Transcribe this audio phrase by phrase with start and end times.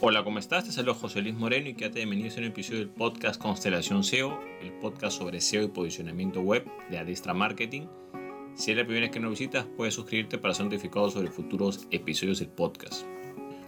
[0.00, 0.64] Hola, ¿cómo estás?
[0.64, 4.38] Te saludo José Luis Moreno y quédate bienvenido a un episodio del podcast Constelación SEO,
[4.62, 7.88] el podcast sobre SEO y posicionamiento web de Adestra Marketing.
[8.54, 11.88] Si es la primera vez que nos visitas, puedes suscribirte para ser notificado sobre futuros
[11.90, 13.06] episodios del podcast.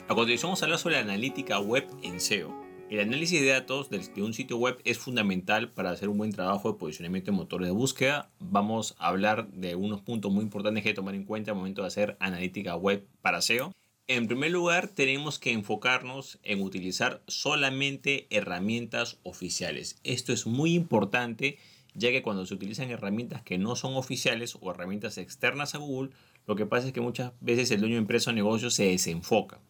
[0.05, 2.55] A continuación vamos a hablar sobre la analítica web en SEO.
[2.91, 6.71] El análisis de datos de un sitio web es fundamental para hacer un buen trabajo
[6.71, 8.31] de posicionamiento en motores de búsqueda.
[8.39, 11.89] Vamos a hablar de unos puntos muy importantes que tomar en cuenta al momento de
[11.89, 13.73] hacer analítica web para SEO.
[14.13, 20.01] En primer lugar, tenemos que enfocarnos en utilizar solamente herramientas oficiales.
[20.03, 21.59] Esto es muy importante
[21.95, 26.11] ya que cuando se utilizan herramientas que no son oficiales o herramientas externas a Google,
[26.49, 29.61] lo que pasa es que muchas veces el dueño de empresa o negocio se desenfoca.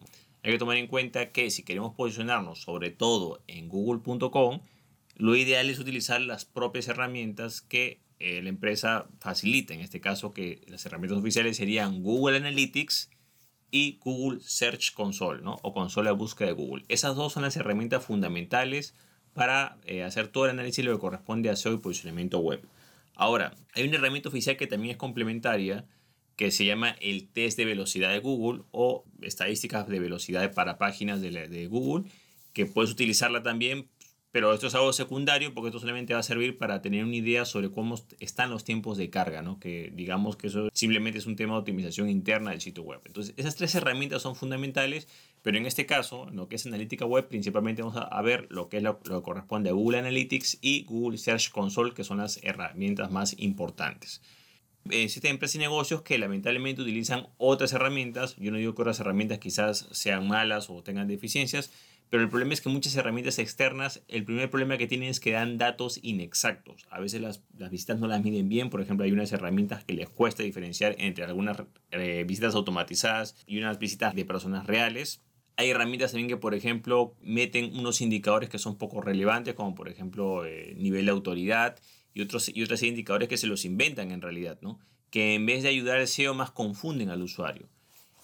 [0.43, 4.61] Hay que tomar en cuenta que si queremos posicionarnos sobre todo en google.com,
[5.17, 9.75] lo ideal es utilizar las propias herramientas que eh, la empresa facilita.
[9.75, 13.11] En este caso, que las herramientas oficiales serían Google Analytics,
[13.71, 15.59] y Google Search Console, ¿no?
[15.63, 16.85] O consola de búsqueda de Google.
[16.89, 18.95] Esas dos son las herramientas fundamentales
[19.35, 22.63] para eh, hacer todo el análisis de lo que corresponde a SEO y posicionamiento web.
[23.15, 25.87] Ahora, hay una herramienta oficial que también es complementaria,
[26.37, 31.21] que se llama el test de velocidad de Google o estadísticas de velocidad para páginas
[31.21, 32.11] de, de Google,
[32.53, 33.89] que puedes utilizarla también
[34.33, 37.45] pero esto es algo secundario porque esto solamente va a servir para tener una idea
[37.45, 39.59] sobre cómo están los tiempos de carga, ¿no?
[39.59, 43.01] Que digamos que eso simplemente es un tema de optimización interna del sitio web.
[43.05, 45.09] Entonces, esas tres herramientas son fundamentales,
[45.43, 48.69] pero en este caso, en lo que es analítica web, principalmente vamos a, ver lo
[48.69, 52.39] que es lo, que corresponde a Google Analytics y Google Search Console, que son las
[52.45, 54.23] herramientas más importantes.
[54.89, 58.37] Existen empresas y negocios que lamentablemente utilizan otras herramientas.
[58.37, 61.71] Yo no digo que otras herramientas quizás sean malas o tengan deficiencias,
[62.11, 65.31] pero el problema es que muchas herramientas externas, el primer problema que tienen es que
[65.31, 66.89] dan datos inexactos.
[66.91, 68.69] A veces las, visitas no las miden bien.
[68.69, 73.59] Por ejemplo, hay unas herramientas que les cuesta diferenciar entre algunas eh, visitas automatizadas y
[73.59, 75.23] unas visitas de personas reales.
[75.57, 79.89] Hay herramientas también que, por ejemplo, meten unos indicadores que son poco relevantes, como por
[79.89, 81.79] ejemplo eh, nivel de autoridad
[82.13, 84.81] y otros y otros indicadores que se los inventan en realidad, ¿no?
[85.11, 87.69] Que en vez de ayudar al SEO más confunden al usuario.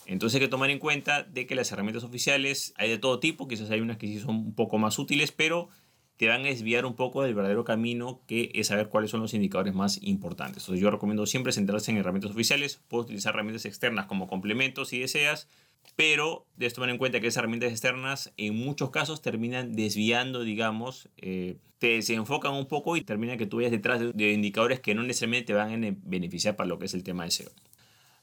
[0.06, 3.48] Entonces hay que tomar en cuenta de que las herramientas oficiales hay de todo tipo,
[3.48, 5.68] quizás hay unas que sí son un poco más útiles, pero
[6.16, 9.34] te van a desviar un poco del verdadero camino que es saber cuáles son los
[9.34, 10.62] indicadores más importantes.
[10.62, 14.98] Entonces yo recomiendo siempre centrarse en herramientas oficiales, puedes utilizar herramientas externas como complementos si
[14.98, 15.48] deseas,
[15.94, 21.08] pero debes tomar en cuenta que esas herramientas externas en muchos casos terminan desviando, digamos,
[21.16, 24.94] eh, te desenfocan un poco y termina que tú vayas detrás de, de indicadores que
[24.94, 27.50] no necesariamente te van a beneficiar para lo que es el tema de SEO.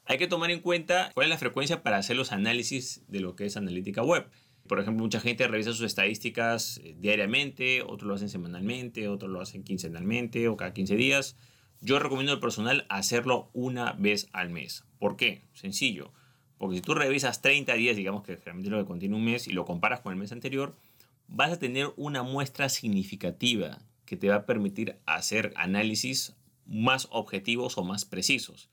[0.05, 3.35] Hay que tomar en cuenta cuál es la frecuencia para hacer los análisis de lo
[3.35, 4.29] que es analítica web.
[4.67, 9.41] Por ejemplo, mucha gente revisa sus estadísticas eh, diariamente, otros lo hacen semanalmente, otros lo
[9.41, 11.37] hacen quincenalmente o cada 15 días.
[11.81, 14.85] Yo recomiendo al personal hacerlo una vez al mes.
[14.99, 15.45] ¿Por qué?
[15.53, 16.13] Sencillo.
[16.57, 19.51] Porque si tú revisas 30 días, digamos que generalmente lo que contiene un mes, y
[19.51, 20.77] lo comparas con el mes anterior,
[21.27, 26.35] vas a tener una muestra significativa que te va a permitir hacer análisis
[26.65, 28.69] más objetivos o más precisos.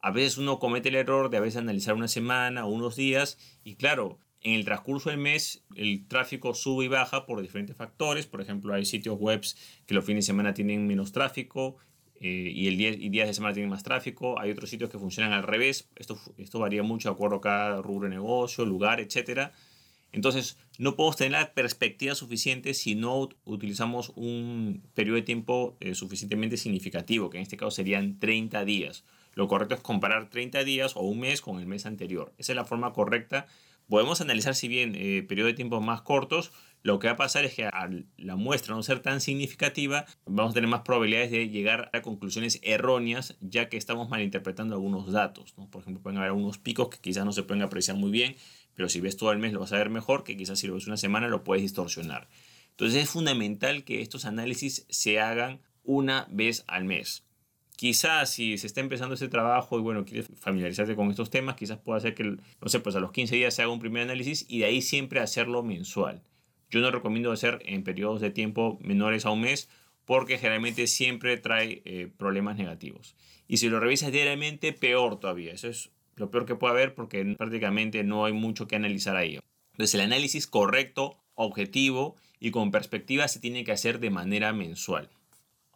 [0.00, 3.38] A veces uno comete el error de a veces analizar una semana o unos días
[3.64, 8.26] y claro, en el transcurso del mes el tráfico sube y baja por diferentes factores.
[8.26, 9.42] Por ejemplo, hay sitios web
[9.86, 11.76] que los fines de semana tienen menos tráfico
[12.20, 14.38] eh, y el día, y días de semana tienen más tráfico.
[14.38, 15.88] Hay otros sitios que funcionan al revés.
[15.96, 19.52] Esto, esto varía mucho de acuerdo a cada rubro de negocio, lugar, etc.
[20.12, 25.94] Entonces, no podemos tener la perspectiva suficiente si no utilizamos un periodo de tiempo eh,
[25.94, 29.04] suficientemente significativo, que en este caso serían 30 días.
[29.38, 32.34] Lo correcto es comparar 30 días o un mes con el mes anterior.
[32.38, 33.46] Esa es la forma correcta.
[33.88, 36.50] Podemos analizar si bien eh, periodos de tiempo más cortos,
[36.82, 37.70] lo que va a pasar es que
[38.16, 42.58] la muestra no ser tan significativa, vamos a tener más probabilidades de llegar a conclusiones
[42.64, 45.52] erróneas, ya que estamos malinterpretando algunos datos.
[45.52, 48.34] Por ejemplo, pueden haber algunos picos que quizás no se pueden apreciar muy bien,
[48.74, 50.74] pero si ves todo el mes lo vas a ver mejor, que quizás si lo
[50.74, 52.28] ves una semana lo puedes distorsionar.
[52.70, 57.27] Entonces es fundamental que estos análisis se hagan una vez al mes.
[57.78, 61.78] Quizás si se está empezando ese trabajo y bueno, quieres familiarizarte con estos temas, quizás
[61.78, 64.44] pueda hacer que, no sé, pues a los 15 días se haga un primer análisis
[64.48, 66.20] y de ahí siempre hacerlo mensual.
[66.70, 69.68] Yo no recomiendo hacer en periodos de tiempo menores a un mes
[70.04, 73.14] porque generalmente siempre trae eh, problemas negativos.
[73.46, 75.52] Y si lo revisas diariamente, peor todavía.
[75.52, 79.38] Eso es lo peor que puede haber porque prácticamente no hay mucho que analizar ahí.
[79.70, 85.10] Entonces el análisis correcto, objetivo y con perspectiva se tiene que hacer de manera mensual.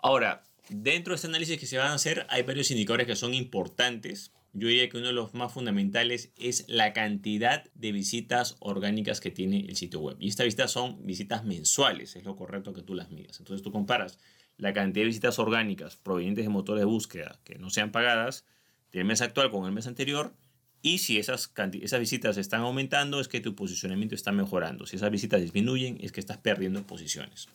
[0.02, 3.34] Ahora, Dentro de este análisis que se van a hacer hay varios indicadores que son
[3.34, 4.32] importantes.
[4.52, 9.30] Yo diría que uno de los más fundamentales es la cantidad de visitas orgánicas que
[9.30, 10.16] tiene el sitio web.
[10.20, 13.38] Y estas visitas son visitas mensuales, es lo correcto que tú las midas.
[13.40, 14.18] Entonces tú comparas
[14.58, 18.44] la cantidad de visitas orgánicas provenientes de motores de búsqueda que no sean pagadas
[18.92, 20.34] del mes actual con el mes anterior
[20.82, 24.86] Y si esas, esas visitas están aumentando, es que tu posicionamiento está mejorando.
[24.86, 27.48] Si esas visitas disminuyen, es que estás perdiendo posiciones.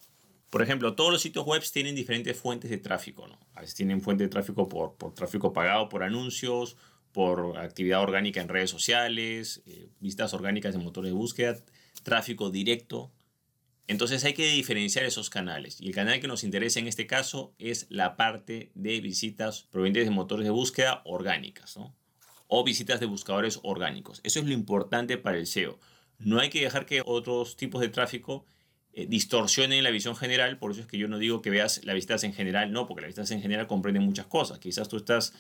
[0.50, 3.28] Por ejemplo, todos los sitios web tienen diferentes fuentes de tráfico.
[3.28, 3.38] ¿no?
[3.56, 6.78] A veces tienen fuente de tráfico por, por tráfico pagado, por anuncios,
[7.12, 11.58] por actividad orgánica en redes sociales, eh, visitas orgánicas en motores de búsqueda,
[12.04, 13.12] tráfico directo.
[13.88, 15.80] Entonces hay que diferenciar esos canales.
[15.82, 20.06] Y el canal que nos interesa en este caso es la parte de visitas provenientes
[20.06, 21.78] de motores de búsqueda orgánicas.
[21.78, 21.96] ¿no?
[22.48, 24.22] o visitas de buscadores orgánicos.
[24.24, 25.80] Eso es lo importante para el SEO.
[26.18, 28.46] No hay que dejar que otros tipos de tráfico
[28.98, 31.94] eh, distorsionen la visión general, por eso es que yo no digo que veas las
[31.94, 34.58] visitas en general, no, porque las visitas en general comprenden muchas cosas.
[34.58, 35.34] Quizás tú estás,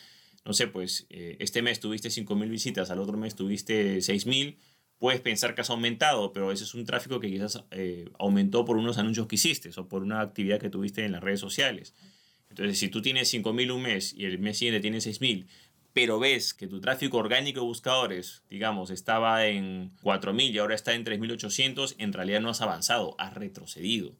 [0.45, 4.57] no sé, pues eh, este mes tuviste 5.000 visitas, al otro mes tuviste 6.000,
[4.99, 8.77] puedes pensar que has aumentado, pero ese es un tráfico que quizás eh, aumentó por
[8.77, 11.95] unos anuncios que hiciste o por una actividad que tuviste en las redes sociales.
[12.51, 15.47] Entonces, si tú tienes 5.000 un mes y el mes siguiente tienes 6.000,
[15.97, 20.93] pero ves que tu tráfico orgánico de buscadores, digamos, estaba en 4.000 y ahora está
[20.93, 24.13] en 3.800, en realidad no has avanzado, has retrocedido.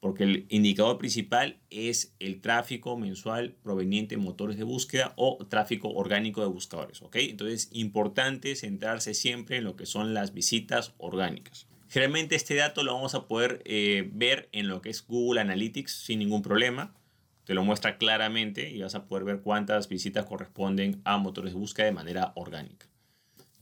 [0.00, 5.90] Porque el indicador principal es el tráfico mensual proveniente de motores de búsqueda o tráfico
[5.90, 7.02] orgánico de buscadores.
[7.02, 7.16] ¿ok?
[7.16, 11.66] Entonces, importante centrarse siempre en lo que son las visitas orgánicas.
[11.90, 15.92] Generalmente este dato lo vamos a poder eh, ver en lo que es Google Analytics
[15.92, 16.94] sin ningún problema
[17.48, 21.58] te lo muestra claramente y vas a poder ver cuántas visitas corresponden a motores de
[21.58, 22.84] búsqueda de manera orgánica.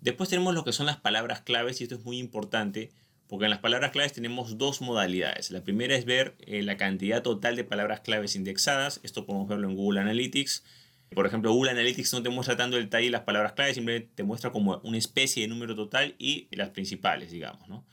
[0.00, 2.91] Después tenemos lo que son las palabras claves y esto es muy importante
[3.29, 5.53] porque en las palabras claves tenemos dos modalidades.
[5.53, 8.99] La primera es ver eh, la cantidad total de palabras claves indexadas.
[9.05, 10.65] Esto podemos verlo en Google Analytics.
[11.15, 14.50] Por ejemplo, Google Analytics no te muestra tanto detalle las palabras claves, simplemente te muestra
[14.50, 17.69] como una especie de número total y las principales, digamos.
[17.69, 17.85] ¿no?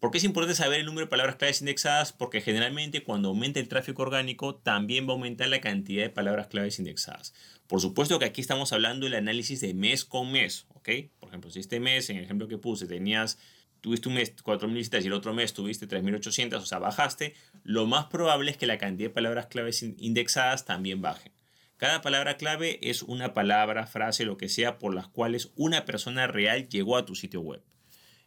[0.00, 2.12] ¿Por qué es importante saber el número de palabras claves indexadas?
[2.12, 6.46] Porque generalmente cuando aumenta el tráfico orgánico también va a aumentar la cantidad de palabras
[6.46, 7.34] claves indexadas.
[7.66, 10.88] Por supuesto que aquí estamos hablando del análisis de mes con mes, ¿ok?
[11.18, 13.40] Por ejemplo, si este mes, en el ejemplo que puse, tenías,
[13.80, 17.34] tuviste un mes 4.000 visitas y el otro mes tuviste 3.800, o sea, bajaste,
[17.64, 21.32] lo más probable es que la cantidad de palabras claves indexadas también baje.
[21.76, 26.28] Cada palabra clave es una palabra, frase, lo que sea, por las cuales una persona
[26.28, 27.62] real llegó a tu sitio web.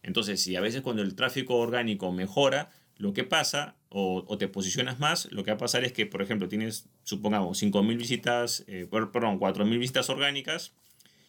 [0.03, 4.99] Entonces, si a veces cuando el tráfico orgánico mejora, lo que pasa, o, te posicionas
[4.99, 8.87] más, lo que va a pasar es que, por ejemplo, tienes, supongamos, 5.000 visitas, eh,
[8.89, 10.73] perdón, 4.000 visitas orgánicas,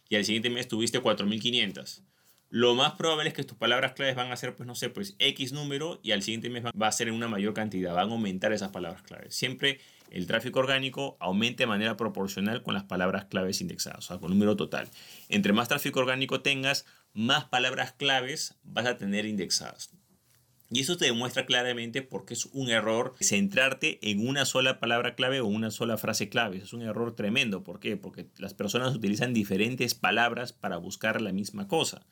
[0.09, 2.03] y al siguiente mes tuviste 4.500.
[2.51, 5.17] Lo más probable es que tus palabras claves van a ser, pues no sé, pues
[5.19, 8.13] X número y al siguiente mes va a ser en una mayor cantidad, van a
[8.13, 9.35] aumentar esas palabras claves.
[9.35, 9.81] Siempre
[10.13, 14.31] el tráfico orgánico aumenta de manera proporcional con las palabras claves indexadas, o sea, con
[14.31, 14.89] número total.
[15.31, 19.91] Entre más tráfico orgánico tengas, más palabras claves vas a tener indexadas.
[20.71, 25.15] Y eso te demuestra claramente por qué es un error centrarte en una sola palabra
[25.15, 26.59] clave o una sola frase clave.
[26.59, 27.63] Es un error tremendo.
[27.63, 27.99] ¿Por qué?
[27.99, 32.07] Porque las personas utilizan diferentes palabras para buscar la misma cosa.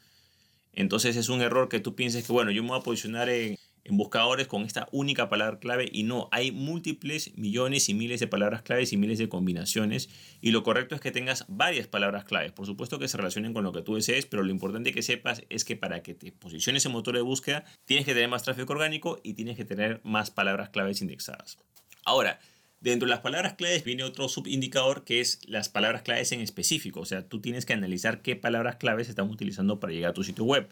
[0.72, 3.56] Entonces es un error que tú pienses que, bueno, yo me voy a posicionar en,
[3.84, 8.26] en buscadores con esta única palabra clave y no, hay múltiples millones y miles de
[8.26, 10.08] palabras claves y miles de combinaciones
[10.40, 12.52] y lo correcto es que tengas varias palabras claves.
[12.52, 15.42] Por supuesto que se relacionen con lo que tú desees, pero lo importante que sepas
[15.48, 18.72] es que para que te posiciones en motor de búsqueda tienes que tener más tráfico
[18.72, 21.58] orgánico y tienes que tener más palabras claves indexadas.
[22.04, 22.40] Ahora,
[22.80, 27.00] dentro de las palabras claves viene otro subindicador que es las palabras claves en específico,
[27.00, 30.24] o sea, tú tienes que analizar qué palabras claves están utilizando para llegar a tu
[30.24, 30.68] sitio web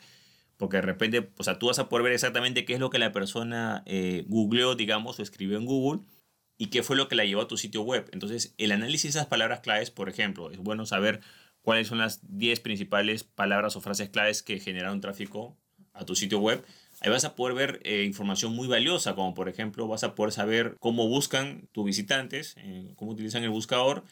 [0.58, 2.98] porque de repente, o sea, tú vas a poder ver exactamente qué es lo que
[2.98, 6.02] la persona eh, googleó, digamos, o escribió en Google
[6.58, 8.10] y qué fue lo que la llevó a tu sitio web.
[8.12, 11.20] Entonces, el análisis de esas palabras claves, por ejemplo, es bueno saber
[11.62, 15.56] cuáles son las 10 principales palabras o frases claves que generaron tráfico
[15.92, 16.64] a tu sitio web.
[17.00, 20.32] Ahí vas a poder ver eh, información muy valiosa, como por ejemplo vas a poder
[20.32, 24.02] saber cómo buscan tus visitantes, eh, cómo utilizan el buscador,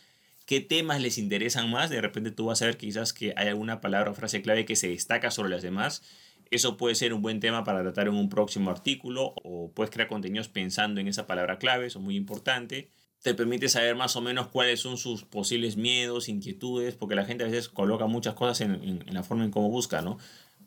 [0.45, 1.91] qué temas les interesan más.
[1.91, 4.76] De repente tú vas a ver quizás que hay alguna palabra o frase clave que
[4.76, 6.03] se destaca sobre las demás
[6.50, 10.09] eso puede ser un buen tema para tratar en un próximo artículo o puedes crear
[10.09, 12.91] contenidos pensando en esa palabra clave, eso es muy importante.
[13.23, 17.45] Te permite saber más o menos cuáles son sus posibles miedos, inquietudes, porque la gente
[17.45, 20.19] a veces coloca muchas cosas en, la forma en cómo busca, ¿no?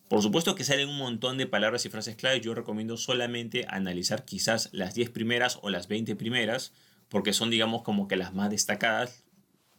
[0.09, 4.25] Por supuesto que salen un montón de palabras y frases claves, yo recomiendo solamente analizar
[4.25, 6.74] quizás las 10 primeras o las 20 primeras,
[7.09, 9.24] porque son digamos como que las más destacadas,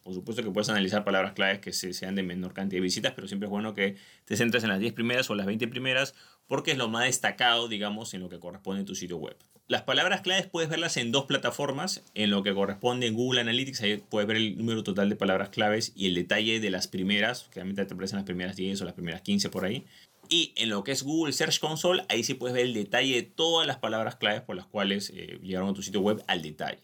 [0.03, 3.29] por supuesto que puedes analizar palabras claves que sean de menor cantidad de visitas, pero
[3.29, 6.15] siempre es bueno que te centres en las 10 primeras o las 20 primeras
[6.47, 9.37] porque es lo más destacado, digamos, en lo que corresponde a tu sitio web.
[9.69, 12.03] Las palabras claves puedes verlas en dos plataformas.
[12.15, 15.51] En lo que corresponde en Google Analytics, ahí puedes ver el número total de palabras
[15.51, 18.85] claves y el detalle de las primeras, que realmente te aparecen las primeras 10 o
[18.85, 19.87] las primeras 15 por ahí.
[20.29, 23.23] Y en lo que es Google Search Console, ahí sí puedes ver el detalle de
[23.23, 26.81] todas las palabras claves por las cuales eh, llegaron a tu sitio web al detalle.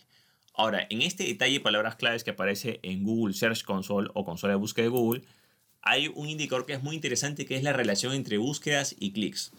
[0.56, 4.54] Ahora, en este detalle de palabras claves que aparece en Google Search Console o consola
[4.54, 5.22] de búsqueda de Google,
[5.82, 9.52] hay un indicador que es muy interesante que es la relación entre búsquedas y clics.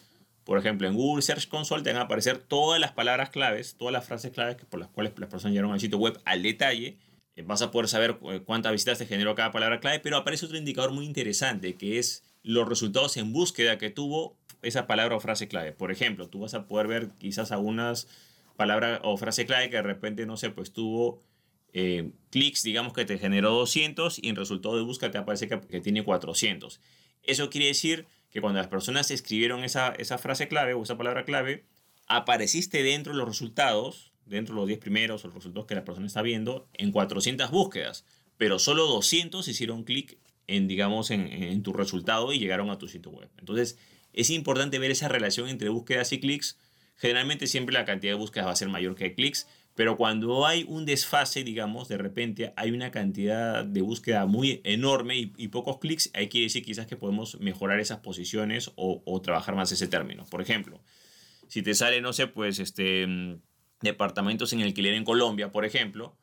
[0.44, 3.94] Por ejemplo, en Google Search Console te van a aparecer todas las palabras claves, todas
[3.94, 6.98] las frases claves por las cuales las personas llegaron al sitio web al detalle.
[7.36, 10.46] Eh, vas a poder saber eh, cuántas visitas te generó cada palabra clave, pero aparece
[10.46, 15.20] otro indicador muy interesante que es los resultados en búsqueda que tuvo esa palabra o
[15.20, 15.74] frase clave.
[15.74, 18.08] Por ejemplo, tú vas a poder ver quizás algunas
[18.58, 21.22] palabras o frase clave que de repente, no sé, pues tuvo
[21.74, 25.80] eh, clics, digamos que te generó 200 y en resultado de búsqueda te aparece que,
[25.80, 26.82] tiene 400.
[27.24, 31.24] Eso quiere decir que cuando las personas escribieron esa, esa frase clave o esa palabra
[31.24, 31.66] clave,
[32.08, 35.86] apareciste dentro de los resultados, dentro de los 10 primeros o los resultados que la
[35.86, 38.06] persona está viendo, en 400 búsquedas,
[38.38, 42.88] pero solo 200 hicieron clic en, digamos, en, en, tu resultado y llegaron a tu
[42.88, 43.30] sitio web.
[43.38, 43.78] Entonces,
[44.14, 46.58] es importante ver esa relación entre búsquedas y clics.
[46.98, 50.66] Generalmente siempre la cantidad de búsquedas va a ser mayor que clics, pero cuando hay
[50.68, 56.10] un desfase, digamos, de repente hay una cantidad de búsqueda muy enorme y, pocos clics,
[56.16, 60.26] hay que decir quizás que podemos mejorar esas posiciones o, trabajar más ese término.
[60.26, 60.82] Por ejemplo,
[61.48, 63.40] si te sale, no sé, pues, este, mm,
[63.82, 66.18] departamentos en alquiler en Colombia, por ejemplo,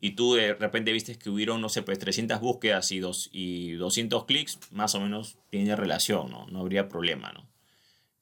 [0.00, 3.72] y tú de repente viste que hubieron, no sé, pues 300 búsquedas y, dos, y
[3.72, 6.46] 200 clics, más o menos tiene relación, ¿no?
[6.48, 7.49] No habría problema, ¿no?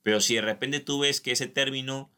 [0.09, 2.11] Pero si de repente tú ves que ese término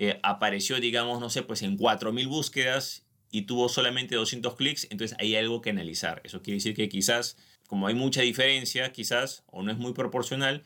[0.00, 5.16] eh, apareció, digamos, no sé, pues en 4.000 búsquedas y tuvo solamente 200 clics, entonces
[5.20, 6.20] hay algo que analizar.
[6.24, 7.36] Eso quiere decir que quizás,
[7.68, 10.64] como hay mucha diferencia, quizás, o no es muy proporcional,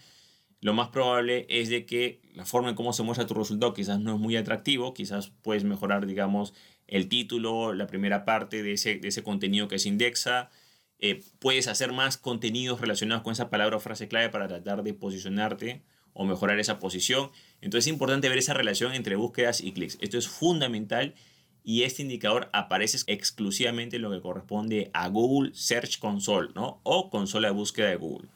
[0.63, 4.01] lo más probable es de que la forma en cómo se muestra tu resultado quizás
[4.01, 6.55] no es muy atractivo, quizás puedes mejorar, digamos,
[6.87, 10.49] el título, la primera parte de ese, de ese contenido que se indexa,
[10.99, 14.95] eh, puedes hacer más contenidos relacionados con esa palabra o frase clave para tratar de
[14.95, 17.31] posicionarte o mejorar esa posición.
[17.61, 19.99] Entonces es importante ver esa relación entre búsquedas y clics.
[20.01, 21.15] Esto es fundamental
[21.63, 26.81] y este indicador aparece exclusivamente en lo que corresponde a Google Search Console ¿no?
[26.83, 28.29] o consola de búsqueda de Google.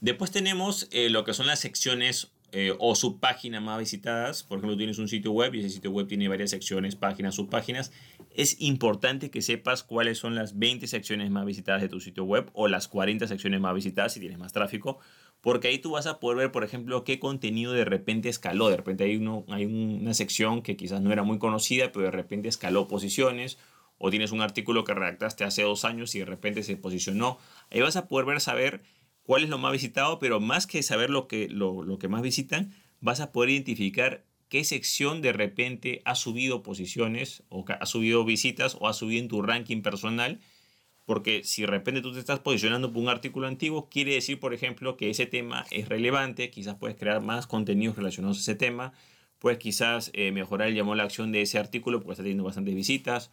[0.00, 4.42] Después tenemos eh, lo que son las secciones eh, o subpáginas más visitadas.
[4.42, 7.92] Por ejemplo, tienes un sitio web y ese sitio web tiene varias secciones, páginas, subpáginas.
[8.34, 12.50] Es importante que sepas cuáles son las 20 secciones más visitadas de tu sitio web
[12.52, 14.98] o las 40 secciones más visitadas si tienes más tráfico
[15.46, 18.68] porque ahí tú vas a poder ver, por ejemplo, qué contenido de repente escaló.
[18.68, 22.10] De repente hay, uno, hay una sección que quizás no era muy conocida, pero de
[22.10, 23.56] repente escaló posiciones.
[23.96, 27.38] O tienes un artículo que redactaste hace dos años y de repente se posicionó.
[27.70, 28.82] Ahí vas a poder ver, saber
[29.22, 32.22] cuál es lo más visitado, pero más que saber lo que, lo, lo que más
[32.22, 38.24] visitan, vas a poder identificar qué sección de repente ha subido posiciones o ha subido
[38.24, 40.40] visitas o ha subido en tu ranking personal
[41.06, 44.52] porque si de repente tú te estás posicionando por un artículo antiguo, quiere decir, por
[44.52, 48.92] ejemplo, que ese tema es relevante, quizás puedes crear más contenidos relacionados a ese tema,
[49.38, 52.42] puedes quizás eh, mejorar el llamado a la acción de ese artículo porque está teniendo
[52.42, 53.30] bastantes visitas,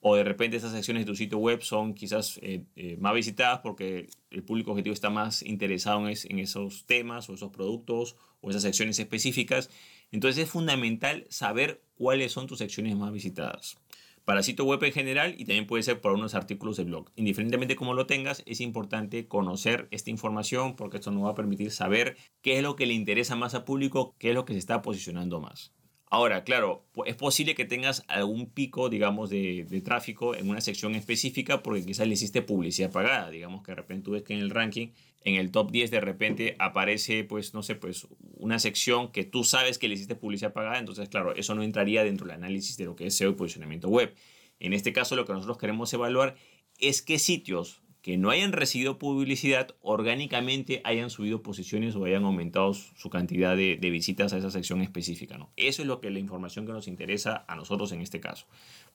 [0.00, 3.60] o de repente esas secciones de tu sitio web son quizás eh, eh, más visitadas
[3.60, 8.50] porque el público objetivo está más interesado en, en esos temas o esos productos o
[8.50, 9.70] esas secciones específicas.
[10.10, 13.78] Entonces es fundamental saber cuáles son tus secciones más visitadas
[14.24, 17.10] para sitio web en general y también puede ser por unos artículos de blog.
[17.16, 21.70] Indiferentemente cómo lo tengas, es importante conocer esta información porque esto nos va a permitir
[21.70, 24.58] saber qué es lo que le interesa más al público, qué es lo que se
[24.58, 25.72] está posicionando más.
[26.14, 31.62] Ahora, claro, es posible que tengas algún pico, digamos, de, tráfico en una sección específica
[31.62, 33.30] porque quizás le hiciste publicidad pagada.
[33.30, 34.88] Digamos que de repente tú ves que en el ranking,
[35.24, 39.42] en el top 10 de repente aparece, pues, no sé, pues una sección que tú
[39.42, 40.78] sabes que le hiciste publicidad pagada.
[40.78, 43.88] Entonces, claro, eso no entraría dentro del análisis de lo que es SEO y posicionamiento
[43.88, 44.14] web.
[44.60, 46.36] En este caso, lo que nosotros queremos evaluar
[46.78, 52.74] es qué sitios que no hayan recibido publicidad orgánicamente hayan subido posiciones o hayan aumentado
[52.74, 55.38] su cantidad de, visitas a esa sección específica.
[55.38, 55.52] ¿no?
[55.56, 58.46] Eso es lo que la información que nos interesa a nosotros en este caso.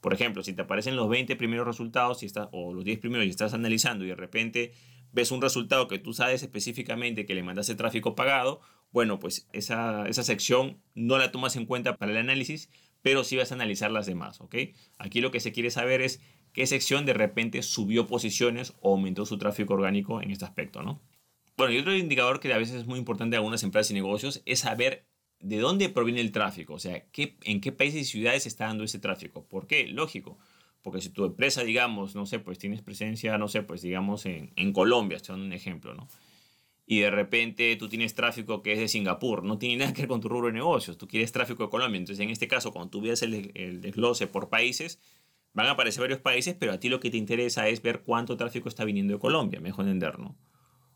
[0.01, 3.29] Por ejemplo, si te aparecen los 20 primeros resultados si o los 10 primeros y
[3.29, 4.73] estás analizando y de repente
[5.13, 8.59] ves un resultado que tú sabes específicamente que le mandaste tráfico pagado,
[8.91, 12.69] bueno, pues esa, esa sección no la tomas en cuenta para el análisis,
[13.01, 14.55] pero sí vas a analizar las demás, ¿ok?
[14.97, 16.19] Aquí lo que se quiere saber es
[16.57, 20.99] qué sección de repente subió posiciones o aumentó su tráfico orgánico en este aspecto, ¿no?
[21.55, 24.41] Bueno, y otro indicador que a veces es muy importante en algunas empresas y negocios
[24.47, 25.05] es saber
[25.39, 28.83] de dónde proviene el tráfico, o sea, qué, en qué países y ciudades está dando
[28.83, 29.45] ese tráfico.
[29.45, 29.85] ¿Por qué?
[29.85, 30.39] Lógico,
[30.81, 34.51] porque si tu empresa, digamos, no sé, pues tienes presencia, no sé, pues digamos en,
[34.55, 36.07] en Colombia, estoy dando un ejemplo, ¿no?
[36.87, 40.09] Y de repente tú tienes tráfico que es de Singapur, no tiene nada que ver
[40.09, 41.99] con tu rubro de negocios, tú quieres tráfico de Colombia.
[41.99, 44.99] Entonces, en este caso, cuando tú veas el, el desglose por países,
[45.57, 48.37] Van a aparecer varios países, pero a ti lo que te interesa es ver cuánto
[48.37, 50.37] tráfico está viniendo de Colombia, mejor entender, ¿no?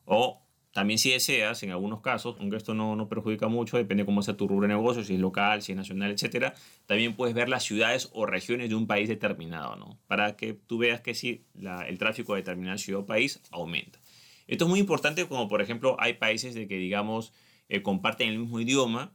[0.06, 4.22] O también si deseas, en algunos casos, aunque esto no, no perjudica mucho, depende cómo
[4.22, 6.54] sea tu rubro de negocio, si es local, si es nacional, etcétera,
[6.86, 10.00] también puedes ver las ciudades o regiones de un país determinado, ¿no?
[10.06, 11.44] Para que tú veas que si
[11.88, 14.00] el tráfico de determinada ciudad o país aumenta.
[14.46, 17.34] Esto es muy importante como por ejemplo hay países de que digamos
[17.68, 19.12] eh, comparten el mismo idioma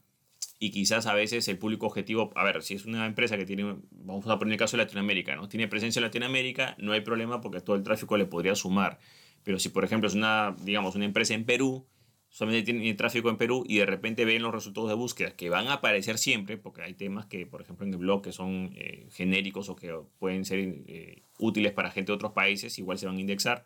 [0.59, 3.77] y quizás a veces el público objetivo, a ver, si es una empresa que tiene,
[3.91, 5.49] vamos a poner el caso de Latinoamérica, ¿no?
[5.49, 8.99] Tiene presencia en Latinoamérica, no hay problema porque todo el tráfico le podría sumar.
[9.43, 11.87] Pero si por ejemplo es una, digamos, una empresa en Perú,
[12.31, 15.69] solamente tiene tráfico en Perú y de repente ven los resultados de búsqueda que van
[15.69, 19.09] a aparecer siempre, porque hay temas que, por ejemplo, en el blog que son eh,
[19.13, 23.17] genéricos o que pueden ser eh, útiles para gente de otros países, igual se van
[23.17, 23.65] a indexar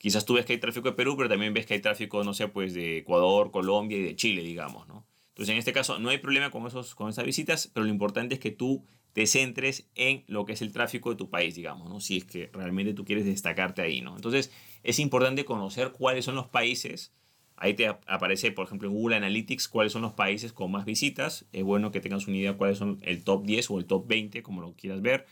[0.00, 2.32] quizás tú ves que hay tráfico de Perú, pero también ves que hay tráfico, no
[2.32, 5.06] sé, pues de Ecuador, Colombia y de Chile, digamos, ¿no?
[5.40, 8.34] Entonces, en este caso, no hay problema con, esos, con esas visitas, pero lo importante
[8.34, 11.88] es que tú te centres en lo que es el tráfico de tu país, digamos,
[11.88, 11.98] ¿no?
[11.98, 14.14] Si es que realmente tú quieres destacarte ahí, ¿no?
[14.16, 17.14] Entonces, es importante conocer cuáles son los países.
[17.56, 21.46] Ahí te aparece, por ejemplo, en Google Analytics, cuáles son los países con más visitas.
[21.54, 24.42] Es bueno que tengas una idea cuáles son el top 10 o el top 20,
[24.42, 25.24] como lo quieras ver,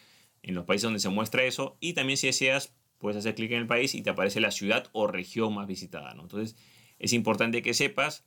[0.43, 1.77] en los países donde se muestra eso.
[1.81, 4.89] Y también si deseas puedes hacer clic en el país y te aparece la ciudad
[4.93, 6.15] o región más visitada.
[6.15, 6.23] ¿no?
[6.23, 6.57] Entonces
[6.99, 8.25] es importante que sepas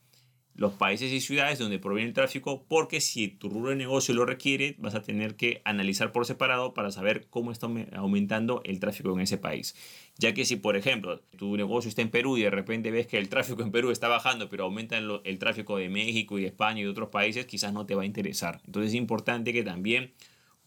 [0.56, 4.26] los países y ciudades donde proviene el tráfico porque si tu rubro de negocio lo
[4.26, 9.14] requiere vas a tener que analizar por separado para saber cómo está aumentando el tráfico
[9.14, 9.76] en ese país.
[10.18, 13.18] Ya que si por ejemplo tu negocio está en Perú y de repente ves que
[13.18, 16.48] el tráfico en Perú está bajando pero aumenta el, el tráfico de México y de
[16.48, 18.62] España y de otros países quizás no te va a interesar.
[18.66, 20.14] Entonces es importante que también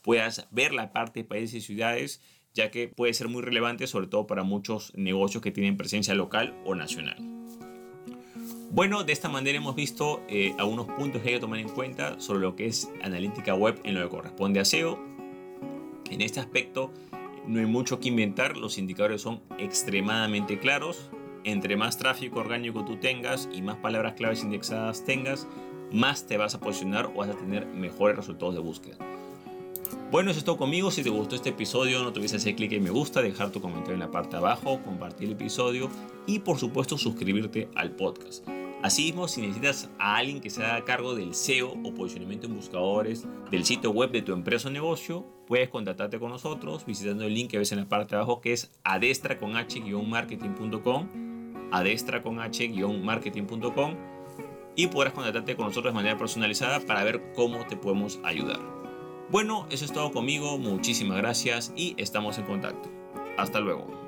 [0.03, 2.21] puedas ver la parte de países y ciudades
[2.55, 6.55] ya que puede ser muy relevante sobre todo para muchos negocios que tienen presencia local
[6.65, 7.34] o nacional.
[8.75, 12.19] Bueno, de esta manera hemos visto eh, algunos puntos que hay que tomar en cuenta
[12.19, 14.99] sobre lo que es analítica web en lo que corresponde a SEO.
[16.11, 16.91] En este aspecto
[17.47, 21.09] no hay mucho que inventar, los indicadores son extremadamente claros.
[21.45, 25.47] Entre más tráfico orgánico tú tengas y más palabras claves indexadas tengas,
[25.93, 28.97] más te vas a posicionar o vas a tener mejores resultados de búsqueda.
[30.11, 30.91] Bueno, eso es todo conmigo.
[30.91, 33.61] Si te gustó este episodio, no te olvides hacer clic en me gusta, dejar tu
[33.61, 35.89] comentario en la parte abajo, compartir el episodio
[36.27, 38.45] y por supuesto suscribirte al podcast.
[38.85, 43.27] Asimismo, si necesitas a alguien que se haga cargo del SEO o posicionamiento en buscadores
[43.51, 47.51] del sitio web de tu empresa o negocio, puedes contactarte con nosotros visitando el link
[47.51, 51.09] que ves en la parte de abajo que es adestra con h-marketing.com
[51.73, 53.95] adestra con h-marketing.com
[54.77, 58.61] y podrás contactarte con nosotros de manera personalizada para ver cómo te podemos ayudar.
[59.31, 62.91] Bueno, eso es todo conmigo, muchísimas gracias y estamos en contacto.
[63.39, 64.04] Hasta luego.